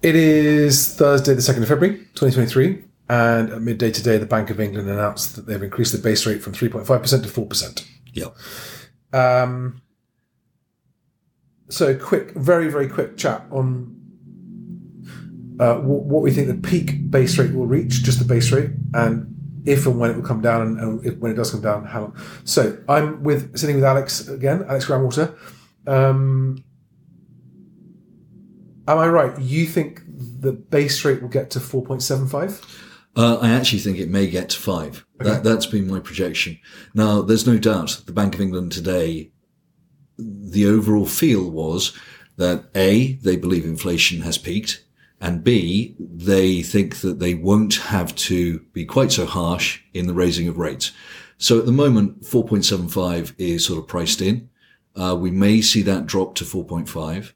[0.00, 2.84] It is Thursday, the 2nd of February, 2023.
[3.08, 6.40] And at midday today, the Bank of England announced that they've increased the base rate
[6.40, 7.84] from 3.5% to 4%.
[8.12, 8.28] Yeah.
[9.12, 9.82] Um,
[11.68, 13.96] so, quick, very, very quick chat on
[15.58, 18.70] uh, what, what we think the peak base rate will reach, just the base rate,
[18.94, 19.34] and
[19.64, 21.84] if and when it will come down, and, and if, when it does come down,
[21.84, 22.16] how long.
[22.44, 25.36] So, I'm with sitting with Alex again, Alex Groundwater.
[25.88, 26.62] Um,
[28.88, 29.38] am I right?
[29.38, 32.64] You think the base rate will get to 4.75?
[33.16, 35.04] Uh, I actually think it may get to five.
[35.18, 36.58] That, that's been my projection.
[36.94, 39.32] Now, there's no doubt the Bank of England today,
[40.16, 41.96] the overall feel was
[42.36, 44.84] that A, they believe inflation has peaked,
[45.20, 50.14] and B, they think that they won't have to be quite so harsh in the
[50.14, 50.92] raising of rates.
[51.38, 54.48] So at the moment, 4.75 is sort of priced in.
[54.94, 57.32] Uh, we may see that drop to 4.5,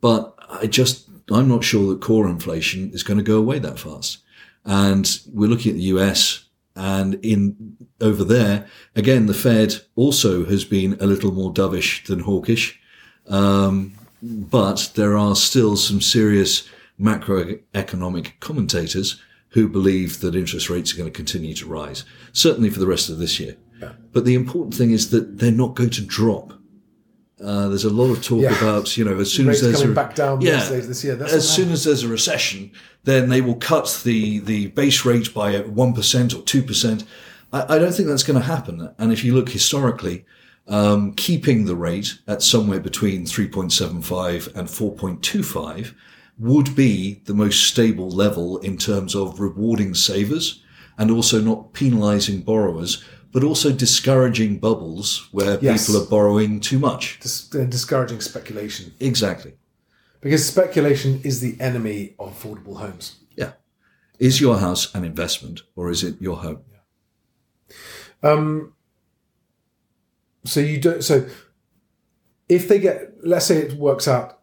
[0.00, 3.78] but I just, I'm not sure that core inflation is going to go away that
[3.78, 4.18] fast.
[4.64, 10.64] And we're looking at the US and in over there, again, the Fed also has
[10.64, 12.78] been a little more dovish than hawkish.
[13.26, 16.68] Um, but there are still some serious
[17.00, 22.80] macroeconomic commentators who believe that interest rates are going to continue to rise, certainly for
[22.80, 23.56] the rest of this year.
[23.80, 23.92] Yeah.
[24.12, 26.52] But the important thing is that they're not going to drop.
[27.42, 28.56] Uh, there's a lot of talk Yeah.
[28.56, 31.04] about, you know, as soon Rates as there's coming a, back down yeah, this, this
[31.04, 31.16] year.
[31.16, 32.70] That's as soon as there's a recession,
[33.04, 37.04] then they will cut the, the base rate by 1% or 2%.
[37.52, 38.90] I, I don't think that's going to happen.
[38.98, 40.24] And if you look historically,
[40.66, 45.94] um, keeping the rate at somewhere between 3.75 and 4.25
[46.38, 50.62] would be the most stable level in terms of rewarding savers
[50.98, 53.04] and also not penalizing borrowers,
[53.36, 55.86] but also discouraging bubbles where Yes.
[55.86, 57.18] people are borrowing too much.
[57.20, 59.52] dis- uh, discouraging speculation Exactly.
[60.22, 63.16] because speculation is the enemy of affordable homes.
[63.36, 63.52] Yeah.
[64.18, 66.60] Is your house an investment or is it your home?
[68.22, 68.72] Um,
[70.46, 71.04] so you don't.
[71.04, 71.26] So
[72.48, 74.40] if they get, let's say it works out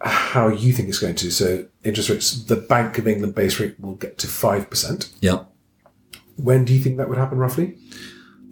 [0.00, 1.30] how you think it's going to.
[1.30, 5.10] So interest rates, the Bank of England base rate will get to five percent.
[5.20, 5.44] Yeah.
[6.36, 7.76] When do you think that would happen roughly?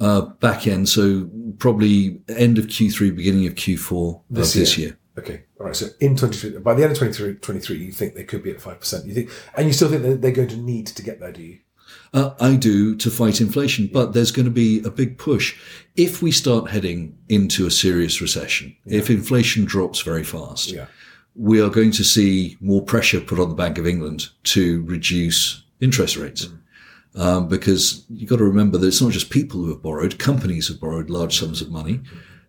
[0.00, 1.28] Uh, back end, so
[1.59, 4.97] probably end of Q3, beginning of Q4 This of this year.
[5.19, 5.77] Okay, all right.
[5.77, 8.62] So in twenty by the end of 23, 23 you think they could be at
[8.62, 9.05] five percent.
[9.05, 11.43] You think, and you still think that they're going to need to get there, do
[11.43, 11.59] you?
[12.15, 15.59] Uh, I do to fight inflation, but there's going to be a big push.
[15.97, 20.87] If we start heading into a serious recession, if inflation drops very fast, Yeah.
[21.34, 25.62] we are going to see more pressure put on the Bank of England to reduce
[25.81, 26.49] interest rates.
[27.16, 30.69] Um, because you've got to remember that it's not just people who have borrowed, companies
[30.69, 32.00] have borrowed large sums of money.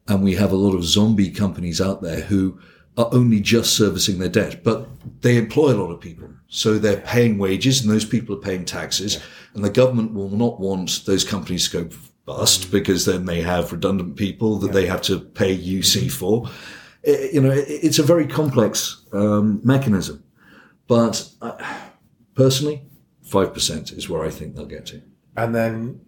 [0.08, 2.60] And we have a lot of zombie companies out there who
[2.98, 4.88] are only just servicing their debt, but
[5.22, 6.30] they employ a lot of people.
[6.48, 9.20] So they're paying wages and those people are paying taxes.
[9.56, 11.96] And the government will not want those companies to go
[12.26, 16.48] bust because then they have redundant people that they have to pay UC for.
[17.08, 20.24] I- you know, it- it's a very complex um, mechanism.
[20.88, 21.54] But uh,
[22.36, 22.84] personally,
[23.32, 25.02] 5% is where I think they'll get to.
[25.38, 26.02] And then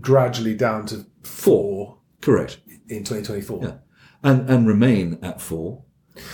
[0.00, 2.58] gradually down to four Correct.
[2.88, 3.60] in twenty twenty four.
[3.62, 3.74] Yeah.
[4.22, 5.82] And, and remain at four.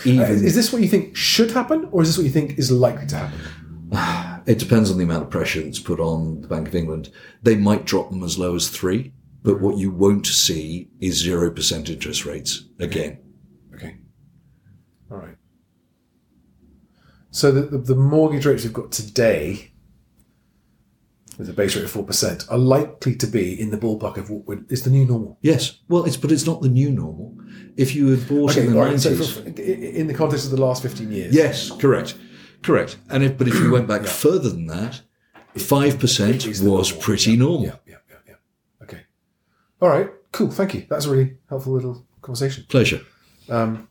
[0.04, 2.58] Even, Uh, Is this what you think should happen, or is this what you think
[2.58, 4.42] is likely to happen?
[4.47, 7.10] it depends on the amount of pressure that's put on the Bank of England.
[7.42, 11.88] They might drop them as low as three, but what you won't see is 0%
[11.91, 13.19] interest rates again.
[13.75, 13.96] Okay.
[15.10, 15.36] All right.
[17.34, 19.72] So the, the, the mortgage rates we've got today,
[21.37, 24.31] with a base rate of four percent, are likely to be in the ballpark of
[24.31, 25.37] what would, is the new normal.
[25.41, 25.81] Yes.
[25.89, 27.37] Well, it's, but it's not the new normal.
[27.77, 29.25] If you had bought in the all right, 90s.
[29.25, 32.17] so in the context of the last fifteen years, Yes, correct,
[32.62, 32.99] correct.
[33.11, 35.03] And if but if you went back further than that,
[35.56, 37.65] five percent was pretty normal.
[37.65, 38.34] Yeah, yeah, yeah, yeah.
[38.84, 39.00] Okay.
[39.83, 40.09] All right.
[40.31, 40.53] Cool.
[40.53, 40.87] Thank you.
[40.89, 42.65] That's a really helpful little conversation.
[42.69, 43.00] Pleasure.
[43.49, 43.89] Um,